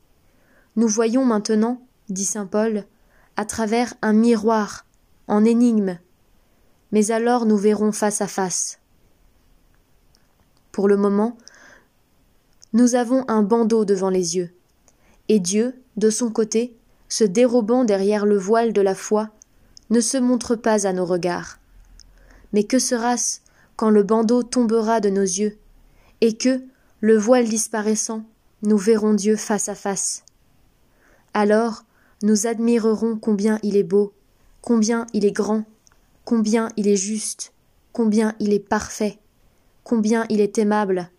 Nous 0.76 0.88
voyons 0.88 1.26
maintenant, 1.26 1.82
dit 2.08 2.24
saint 2.24 2.46
Paul, 2.46 2.86
à 3.36 3.44
travers 3.44 3.92
un 4.00 4.14
miroir, 4.14 4.86
en 5.28 5.44
énigme, 5.44 5.98
mais 6.92 7.10
alors 7.10 7.44
nous 7.44 7.58
verrons 7.58 7.92
face 7.92 8.22
à 8.22 8.26
face. 8.26 8.78
Pour 10.70 10.88
le 10.88 10.96
moment, 10.96 11.36
nous 12.72 12.94
avons 12.94 13.26
un 13.28 13.42
bandeau 13.42 13.84
devant 13.84 14.08
les 14.08 14.36
yeux, 14.36 14.54
et 15.28 15.40
Dieu, 15.40 15.74
de 15.96 16.10
son 16.10 16.30
côté, 16.30 16.76
se 17.08 17.24
dérobant 17.24 17.84
derrière 17.84 18.26
le 18.26 18.38
voile 18.38 18.72
de 18.72 18.80
la 18.80 18.94
foi, 18.94 19.30
ne 19.90 20.00
se 20.00 20.16
montre 20.16 20.56
pas 20.56 20.86
à 20.86 20.92
nos 20.92 21.04
regards. 21.04 21.58
Mais 22.52 22.64
que 22.64 22.78
sera-ce 22.78 23.40
quand 23.76 23.90
le 23.90 24.02
bandeau 24.02 24.42
tombera 24.42 25.00
de 25.00 25.10
nos 25.10 25.22
yeux 25.22 25.58
et 26.20 26.36
que, 26.36 26.62
le 27.00 27.16
voile 27.16 27.48
disparaissant, 27.48 28.24
nous 28.62 28.78
verrons 28.78 29.14
Dieu 29.14 29.36
face 29.36 29.68
à 29.68 29.74
face? 29.74 30.24
Alors 31.34 31.84
nous 32.22 32.46
admirerons 32.46 33.16
combien 33.16 33.58
il 33.62 33.76
est 33.76 33.82
beau, 33.82 34.12
combien 34.60 35.06
il 35.12 35.24
est 35.24 35.32
grand, 35.32 35.64
combien 36.24 36.68
il 36.76 36.86
est 36.86 36.96
juste, 36.96 37.52
combien 37.92 38.34
il 38.38 38.52
est 38.52 38.60
parfait, 38.60 39.18
combien 39.82 40.24
il 40.28 40.40
est 40.40 40.56
aimable, 40.58 41.10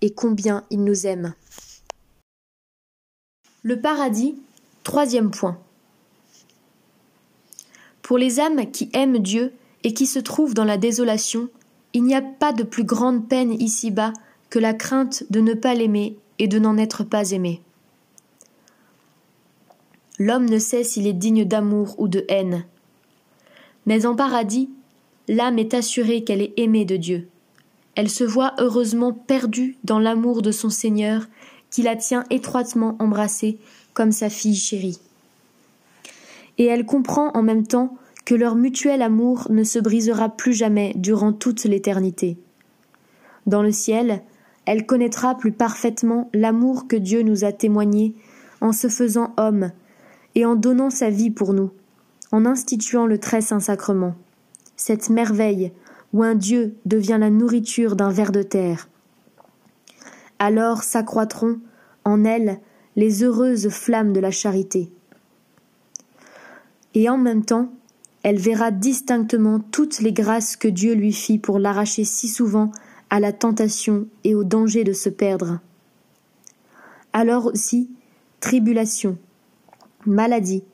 et 0.00 0.12
combien 0.12 0.64
il 0.70 0.82
nous 0.82 1.06
aime. 1.06 1.34
Le 3.64 3.80
paradis, 3.80 4.34
troisième 4.82 5.30
point. 5.30 5.56
Pour 8.02 8.18
les 8.18 8.40
âmes 8.40 8.70
qui 8.72 8.90
aiment 8.92 9.20
Dieu 9.20 9.52
et 9.84 9.94
qui 9.94 10.06
se 10.06 10.18
trouvent 10.18 10.54
dans 10.54 10.64
la 10.64 10.78
désolation, 10.78 11.48
il 11.92 12.02
n'y 12.02 12.16
a 12.16 12.22
pas 12.22 12.52
de 12.52 12.64
plus 12.64 12.82
grande 12.82 13.28
peine 13.28 13.52
ici-bas 13.52 14.12
que 14.50 14.58
la 14.58 14.74
crainte 14.74 15.24
de 15.30 15.40
ne 15.40 15.54
pas 15.54 15.74
l'aimer 15.74 16.16
et 16.40 16.48
de 16.48 16.58
n'en 16.58 16.76
être 16.76 17.04
pas 17.04 17.30
aimé. 17.30 17.62
L'homme 20.18 20.48
ne 20.48 20.58
sait 20.58 20.82
s'il 20.82 21.06
est 21.06 21.12
digne 21.12 21.44
d'amour 21.44 21.94
ou 21.98 22.08
de 22.08 22.24
haine. 22.28 22.64
Mais 23.86 24.06
en 24.06 24.16
paradis, 24.16 24.70
l'âme 25.28 25.60
est 25.60 25.74
assurée 25.74 26.24
qu'elle 26.24 26.42
est 26.42 26.54
aimée 26.56 26.84
de 26.84 26.96
Dieu. 26.96 27.28
Elle 27.94 28.10
se 28.10 28.24
voit 28.24 28.54
heureusement 28.58 29.12
perdue 29.12 29.76
dans 29.84 30.00
l'amour 30.00 30.42
de 30.42 30.50
son 30.50 30.70
Seigneur 30.70 31.26
qui 31.72 31.82
la 31.82 31.96
tient 31.96 32.24
étroitement 32.30 32.94
embrassée 33.00 33.58
comme 33.94 34.12
sa 34.12 34.30
fille 34.30 34.54
chérie. 34.54 35.00
Et 36.58 36.66
elle 36.66 36.86
comprend 36.86 37.30
en 37.32 37.42
même 37.42 37.66
temps 37.66 37.96
que 38.24 38.34
leur 38.36 38.54
mutuel 38.54 39.02
amour 39.02 39.48
ne 39.50 39.64
se 39.64 39.80
brisera 39.80 40.28
plus 40.28 40.52
jamais 40.52 40.92
durant 40.94 41.32
toute 41.32 41.64
l'éternité. 41.64 42.36
Dans 43.46 43.62
le 43.62 43.72
ciel, 43.72 44.22
elle 44.66 44.86
connaîtra 44.86 45.36
plus 45.36 45.50
parfaitement 45.50 46.30
l'amour 46.32 46.86
que 46.86 46.94
Dieu 46.94 47.22
nous 47.22 47.44
a 47.44 47.50
témoigné 47.50 48.14
en 48.60 48.72
se 48.72 48.88
faisant 48.88 49.32
homme 49.36 49.72
et 50.34 50.44
en 50.44 50.54
donnant 50.54 50.90
sa 50.90 51.10
vie 51.10 51.30
pour 51.30 51.52
nous, 51.52 51.72
en 52.30 52.46
instituant 52.46 53.06
le 53.06 53.18
très 53.18 53.40
saint 53.40 53.60
sacrement, 53.60 54.14
cette 54.76 55.10
merveille 55.10 55.72
où 56.12 56.22
un 56.22 56.34
Dieu 56.34 56.76
devient 56.86 57.16
la 57.18 57.30
nourriture 57.30 57.96
d'un 57.96 58.10
ver 58.10 58.30
de 58.30 58.42
terre. 58.42 58.88
Alors 60.44 60.82
s'accroîtront 60.82 61.60
en 62.04 62.24
elle 62.24 62.58
les 62.96 63.22
heureuses 63.22 63.68
flammes 63.68 64.12
de 64.12 64.18
la 64.18 64.32
charité. 64.32 64.90
Et 66.94 67.08
en 67.08 67.16
même 67.16 67.44
temps, 67.44 67.72
elle 68.24 68.40
verra 68.40 68.72
distinctement 68.72 69.60
toutes 69.60 70.00
les 70.00 70.12
grâces 70.12 70.56
que 70.56 70.66
Dieu 70.66 70.94
lui 70.94 71.12
fit 71.12 71.38
pour 71.38 71.60
l'arracher 71.60 72.02
si 72.02 72.26
souvent 72.26 72.72
à 73.08 73.20
la 73.20 73.32
tentation 73.32 74.08
et 74.24 74.34
au 74.34 74.42
danger 74.42 74.82
de 74.82 74.92
se 74.92 75.08
perdre. 75.08 75.60
Alors 77.12 77.46
aussi, 77.46 77.88
tribulation, 78.40 79.18
maladie, 80.06 80.64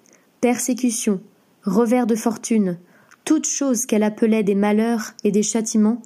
persécution, 0.41 1.21
revers 1.63 2.07
de 2.07 2.15
fortune, 2.15 2.79
toutes 3.27 3.47
choses 3.47 3.85
qu'elle 3.85 4.03
appelait 4.03 4.45
des 4.45 4.55
malheurs 4.55 5.13
et 5.25 5.31
des 5.31 5.43
châtiments, 5.43 6.01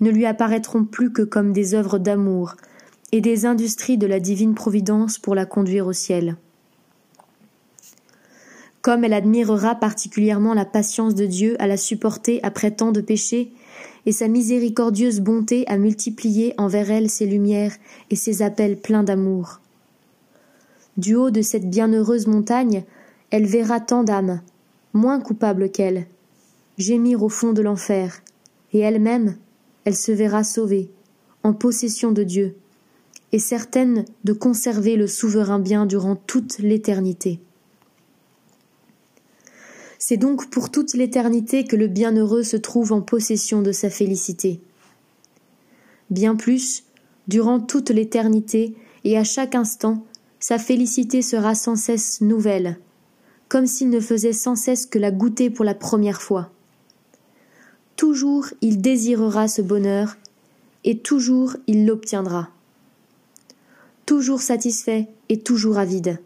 ne 0.00 0.10
lui 0.10 0.26
apparaîtront 0.26 0.84
plus 0.84 1.10
que 1.10 1.22
comme 1.22 1.54
des 1.54 1.72
œuvres 1.74 1.98
d'amour 1.98 2.56
et 3.12 3.20
des 3.20 3.46
industries 3.46 3.98
de 3.98 4.06
la 4.06 4.20
divine 4.20 4.54
providence 4.54 5.18
pour 5.18 5.34
la 5.34 5.46
conduire 5.46 5.86
au 5.86 5.92
ciel. 5.92 6.36
Comme 8.82 9.04
elle 9.04 9.12
admirera 9.12 9.74
particulièrement 9.74 10.54
la 10.54 10.64
patience 10.64 11.14
de 11.14 11.26
Dieu 11.26 11.56
à 11.60 11.66
la 11.66 11.76
supporter 11.76 12.40
après 12.42 12.70
tant 12.70 12.92
de 12.92 13.00
péchés, 13.00 13.52
et 14.06 14.12
sa 14.12 14.28
miséricordieuse 14.28 15.20
bonté 15.20 15.66
à 15.66 15.76
multiplier 15.76 16.54
envers 16.56 16.90
elle 16.90 17.10
ses 17.10 17.26
lumières 17.26 17.74
et 18.08 18.16
ses 18.16 18.42
appels 18.42 18.78
pleins 18.78 19.02
d'amour. 19.02 19.60
Du 20.96 21.14
haut 21.14 21.30
de 21.30 21.42
cette 21.42 21.68
bienheureuse 21.68 22.26
montagne, 22.26 22.84
elle 23.30 23.46
verra 23.46 23.80
tant 23.80 24.02
d'âmes, 24.02 24.40
moins 24.92 25.20
coupables 25.20 25.70
qu'elle, 25.70 26.06
gémir 26.78 27.22
au 27.22 27.28
fond 27.28 27.52
de 27.52 27.62
l'enfer, 27.62 28.22
et 28.72 28.80
elle-même, 28.80 29.36
elle 29.84 29.96
se 29.96 30.12
verra 30.12 30.44
sauvée, 30.44 30.90
en 31.42 31.52
possession 31.52 32.12
de 32.12 32.22
Dieu, 32.22 32.56
et 33.32 33.38
certaine 33.38 34.04
de 34.24 34.32
conserver 34.32 34.96
le 34.96 35.06
souverain 35.06 35.58
bien 35.58 35.86
durant 35.86 36.16
toute 36.16 36.58
l'éternité. 36.58 37.40
C'est 39.98 40.16
donc 40.16 40.50
pour 40.50 40.70
toute 40.70 40.94
l'éternité 40.94 41.64
que 41.64 41.76
le 41.76 41.86
bienheureux 41.86 42.42
se 42.42 42.56
trouve 42.56 42.92
en 42.92 43.02
possession 43.02 43.62
de 43.62 43.70
sa 43.70 43.90
félicité. 43.90 44.60
Bien 46.08 46.34
plus, 46.34 46.84
durant 47.28 47.60
toute 47.60 47.90
l'éternité 47.90 48.74
et 49.04 49.16
à 49.16 49.24
chaque 49.24 49.54
instant, 49.54 50.04
sa 50.40 50.58
félicité 50.58 51.22
sera 51.22 51.54
sans 51.54 51.76
cesse 51.76 52.22
nouvelle, 52.22 52.78
comme 53.48 53.66
s'il 53.66 53.90
ne 53.90 54.00
faisait 54.00 54.32
sans 54.32 54.56
cesse 54.56 54.86
que 54.86 54.98
la 54.98 55.10
goûter 55.10 55.50
pour 55.50 55.64
la 55.64 55.74
première 55.74 56.22
fois. 56.22 56.50
Toujours 57.96 58.46
il 58.62 58.80
désirera 58.80 59.46
ce 59.48 59.60
bonheur, 59.60 60.16
et 60.82 60.98
toujours 60.98 61.56
il 61.66 61.86
l'obtiendra 61.86 62.48
toujours 64.10 64.42
satisfait 64.42 65.06
et 65.28 65.38
toujours 65.38 65.78
avide, 65.78 66.18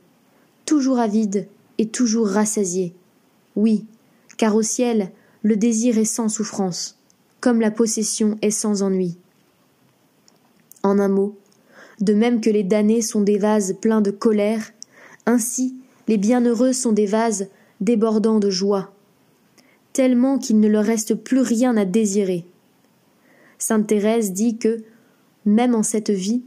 toujours 0.65 0.99
avide 0.99 1.49
et 1.77 1.87
toujours 1.87 2.29
rassasié. 2.29 2.95
Oui, 3.57 3.85
car 4.39 4.57
au 4.57 4.63
ciel, 4.63 5.13
le 5.43 5.55
désir 5.55 5.99
est 5.99 6.07
sans 6.07 6.31
souffrance, 6.31 6.99
comme 7.41 7.61
la 7.61 7.71
possession 7.71 8.39
est 8.41 8.51
sans 8.51 8.83
ennui. 8.83 9.19
En 10.83 10.99
un 10.99 11.09
mot, 11.09 11.37
de 12.01 12.15
même 12.15 12.41
que 12.41 12.49
les 12.49 12.63
damnés 12.63 13.03
sont 13.03 13.21
des 13.21 13.37
vases 13.37 13.77
pleins 13.83 14.01
de 14.01 14.11
colère, 14.11 14.73
ainsi 15.27 15.77
les 16.09 16.17
bienheureux 16.17 16.73
sont 16.73 16.93
des 16.93 17.05
vases 17.05 17.49
débordant 17.83 18.39
de 18.39 18.49
joie, 18.49 18.95
tellement 19.93 20.39
qu'il 20.39 20.59
ne 20.59 20.69
leur 20.69 20.87
reste 20.87 21.17
plus 21.17 21.41
rien 21.41 21.77
à 21.77 21.85
désirer. 21.85 22.47
Sainte 23.59 23.89
Thérèse 23.89 24.33
dit 24.33 24.57
que, 24.57 24.83
même 25.45 25.75
en 25.75 25.83
cette 25.83 26.09
vie, 26.09 26.45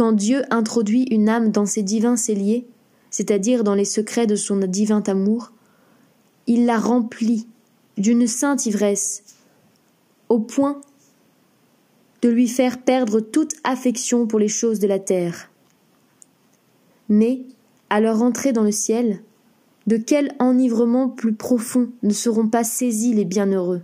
quand 0.00 0.12
Dieu 0.12 0.44
introduit 0.48 1.02
une 1.10 1.28
âme 1.28 1.50
dans 1.50 1.66
ses 1.66 1.82
divins 1.82 2.16
celliers, 2.16 2.66
c'est-à-dire 3.10 3.64
dans 3.64 3.74
les 3.74 3.84
secrets 3.84 4.26
de 4.26 4.34
son 4.34 4.56
divin 4.60 5.02
amour, 5.06 5.52
il 6.46 6.64
la 6.64 6.78
remplit 6.78 7.46
d'une 7.98 8.26
sainte 8.26 8.64
ivresse, 8.64 9.22
au 10.30 10.38
point 10.38 10.80
de 12.22 12.30
lui 12.30 12.48
faire 12.48 12.80
perdre 12.80 13.20
toute 13.20 13.56
affection 13.62 14.26
pour 14.26 14.38
les 14.38 14.48
choses 14.48 14.78
de 14.78 14.86
la 14.86 14.98
terre. 14.98 15.50
Mais, 17.10 17.42
à 17.90 18.00
leur 18.00 18.22
entrée 18.22 18.54
dans 18.54 18.64
le 18.64 18.72
ciel, 18.72 19.20
de 19.86 19.98
quel 19.98 20.34
enivrement 20.38 21.10
plus 21.10 21.34
profond 21.34 21.90
ne 22.02 22.14
seront 22.14 22.48
pas 22.48 22.64
saisis 22.64 23.12
les 23.12 23.26
bienheureux? 23.26 23.82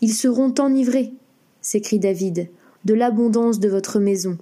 Ils 0.00 0.14
seront 0.14 0.52
enivrés, 0.58 1.12
s'écrie 1.60 2.00
David, 2.00 2.50
de 2.84 2.94
l'abondance 2.94 3.60
de 3.60 3.68
votre 3.68 4.00
maison. 4.00 4.36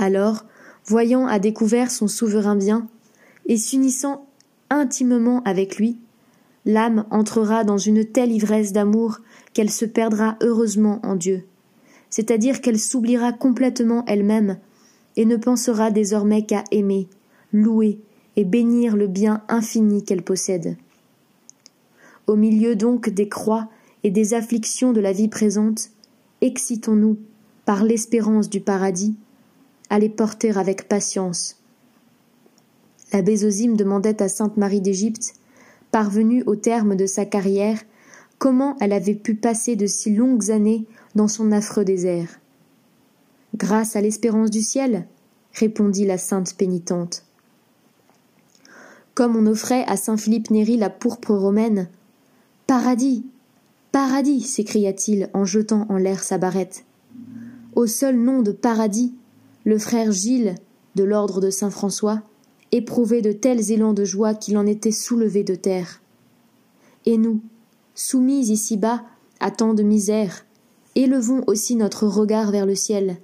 Alors, 0.00 0.46
voyant 0.86 1.26
à 1.26 1.38
découvert 1.38 1.90
son 1.90 2.08
souverain 2.08 2.56
bien, 2.56 2.88
et 3.44 3.58
s'unissant 3.58 4.26
intimement 4.70 5.42
avec 5.42 5.76
lui, 5.76 5.98
l'âme 6.64 7.04
entrera 7.10 7.64
dans 7.64 7.76
une 7.76 8.06
telle 8.06 8.32
ivresse 8.32 8.72
d'amour 8.72 9.18
qu'elle 9.52 9.70
se 9.70 9.84
perdra 9.84 10.38
heureusement 10.40 11.00
en 11.02 11.16
Dieu, 11.16 11.44
c'est-à-dire 12.08 12.62
qu'elle 12.62 12.78
s'oubliera 12.78 13.34
complètement 13.34 14.02
elle-même 14.06 14.56
et 15.16 15.26
ne 15.26 15.36
pensera 15.36 15.90
désormais 15.90 16.46
qu'à 16.46 16.64
aimer, 16.70 17.06
louer 17.52 18.00
et 18.36 18.46
bénir 18.46 18.96
le 18.96 19.06
bien 19.06 19.42
infini 19.50 20.02
qu'elle 20.02 20.22
possède. 20.22 20.78
Au 22.26 22.36
milieu 22.36 22.74
donc 22.74 23.10
des 23.10 23.28
croix 23.28 23.68
et 24.02 24.10
des 24.10 24.32
afflictions 24.32 24.94
de 24.94 25.00
la 25.00 25.12
vie 25.12 25.28
présente, 25.28 25.90
excitons-nous, 26.40 27.18
par 27.66 27.84
l'espérance 27.84 28.48
du 28.48 28.60
paradis, 28.60 29.14
à 29.90 29.98
les 29.98 30.08
porter 30.08 30.56
avec 30.56 30.88
patience. 30.88 31.56
La 33.12 33.24
Zosime 33.36 33.76
demandait 33.76 34.22
à 34.22 34.28
sainte 34.28 34.56
Marie 34.56 34.80
d'Égypte, 34.80 35.34
parvenue 35.90 36.44
au 36.46 36.54
terme 36.54 36.94
de 36.94 37.06
sa 37.06 37.24
carrière, 37.24 37.80
comment 38.38 38.76
elle 38.80 38.92
avait 38.92 39.16
pu 39.16 39.34
passer 39.34 39.74
de 39.74 39.86
si 39.86 40.14
longues 40.14 40.50
années 40.50 40.86
dans 41.16 41.28
son 41.28 41.50
affreux 41.50 41.84
désert. 41.84 42.40
Grâce 43.56 43.96
à 43.96 44.00
l'espérance 44.00 44.50
du 44.50 44.62
ciel, 44.62 45.06
répondit 45.52 46.06
la 46.06 46.18
sainte 46.18 46.54
pénitente. 46.54 47.24
Comme 49.14 49.34
on 49.34 49.46
offrait 49.46 49.84
à 49.88 49.96
saint 49.96 50.16
Philippe 50.16 50.50
Néri 50.50 50.76
la 50.76 50.88
pourpre 50.88 51.34
romaine. 51.34 51.88
Paradis. 52.68 53.26
Paradis. 53.90 54.42
s'écria-t-il 54.42 55.28
en 55.34 55.44
jetant 55.44 55.84
en 55.88 55.96
l'air 55.96 56.22
sa 56.22 56.38
barrette. 56.38 56.84
Au 57.74 57.86
seul 57.86 58.16
nom 58.16 58.40
de 58.40 58.52
paradis, 58.52 59.14
le 59.64 59.78
frère 59.78 60.12
Gilles, 60.12 60.54
de 60.94 61.04
l'ordre 61.04 61.40
de 61.40 61.50
saint 61.50 61.70
François, 61.70 62.22
éprouvait 62.72 63.22
de 63.22 63.32
tels 63.32 63.72
élans 63.72 63.92
de 63.92 64.04
joie 64.04 64.34
qu'il 64.34 64.56
en 64.56 64.66
était 64.66 64.92
soulevé 64.92 65.44
de 65.44 65.54
terre. 65.54 66.00
Et 67.06 67.18
nous, 67.18 67.40
soumis 67.94 68.50
ici-bas 68.50 69.04
à 69.40 69.50
tant 69.50 69.74
de 69.74 69.82
misère, 69.82 70.46
élevons 70.94 71.42
aussi 71.46 71.76
notre 71.76 72.06
regard 72.06 72.50
vers 72.50 72.66
le 72.66 72.74
ciel, 72.74 73.18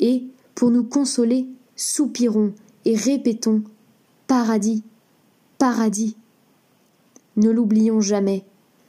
et, 0.00 0.24
pour 0.54 0.70
nous 0.70 0.84
consoler, 0.84 1.46
soupirons 1.76 2.52
et 2.84 2.96
répétons 2.96 3.62
Paradis, 4.26 4.82
paradis. 5.58 6.16
Ne 7.36 7.50
l'oublions 7.50 8.00
jamais, 8.00 8.44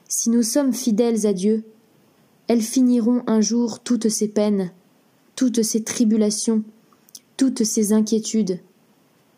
si 0.08 0.30
nous 0.30 0.44
sommes 0.44 0.74
fidèles 0.74 1.26
à 1.26 1.34
Dieu, 1.34 1.64
elles 2.48 2.62
finiront 2.62 3.24
un 3.28 3.42
jour 3.42 3.80
toutes 3.80 4.10
ces 4.10 4.28
peines, 4.28 4.72
toutes 5.36 5.64
ces 5.64 5.84
tribulations, 5.84 6.64
toutes 7.38 7.64
ces 7.64 7.94
inquiétudes, 7.94 8.60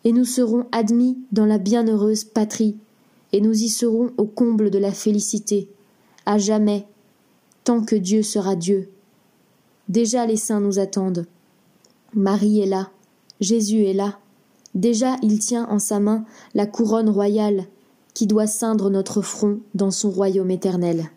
et 0.03 0.11
nous 0.11 0.25
serons 0.25 0.65
admis 0.71 1.17
dans 1.31 1.45
la 1.45 1.57
bienheureuse 1.57 2.23
patrie, 2.23 2.77
et 3.33 3.41
nous 3.41 3.63
y 3.63 3.69
serons 3.69 4.11
au 4.17 4.25
comble 4.25 4.69
de 4.69 4.77
la 4.77 4.91
félicité, 4.91 5.69
à 6.25 6.37
jamais, 6.37 6.87
tant 7.63 7.83
que 7.83 7.95
Dieu 7.95 8.23
sera 8.23 8.55
Dieu. 8.55 8.89
Déjà 9.89 10.25
les 10.25 10.37
saints 10.37 10.61
nous 10.61 10.79
attendent. 10.79 11.25
Marie 12.13 12.61
est 12.61 12.67
là, 12.67 12.91
Jésus 13.39 13.83
est 13.83 13.93
là, 13.93 14.19
déjà 14.75 15.17
il 15.21 15.39
tient 15.39 15.67
en 15.69 15.79
sa 15.79 15.99
main 15.99 16.25
la 16.53 16.65
couronne 16.65 17.09
royale 17.09 17.65
qui 18.13 18.27
doit 18.27 18.47
ceindre 18.47 18.89
notre 18.89 19.21
front 19.21 19.59
dans 19.75 19.91
son 19.91 20.09
royaume 20.09 20.51
éternel. 20.51 21.11